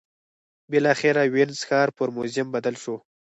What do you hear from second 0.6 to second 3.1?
بالاخره وینز ښار پر موزیم بدل شو